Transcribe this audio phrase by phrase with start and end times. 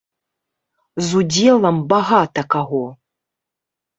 [1.09, 2.83] З удзелам багата каго.